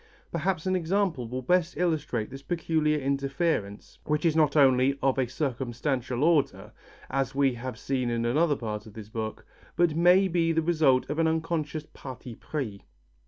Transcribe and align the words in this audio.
Perhaps 0.31 0.65
an 0.65 0.75
example 0.75 1.27
will 1.27 1.43
best 1.43 1.77
illustrate 1.77 2.31
this 2.31 2.41
peculiar 2.41 2.97
interference, 2.97 3.99
which 4.05 4.25
is 4.25 4.35
not 4.35 4.55
only 4.55 4.97
of 5.03 5.19
a 5.19 5.27
circumstantial 5.27 6.23
order, 6.23 6.71
as 7.11 7.35
we 7.35 7.53
have 7.53 7.77
seen 7.77 8.09
in 8.09 8.25
another 8.25 8.55
part 8.55 8.87
of 8.87 8.95
this 8.95 9.09
book, 9.09 9.45
but 9.75 9.95
may 9.95 10.27
be 10.27 10.51
the 10.53 10.63
result 10.63 11.07
of 11.07 11.19
an 11.19 11.27
unconscious 11.27 11.85
parti 11.93 12.33
pris. 12.33 12.79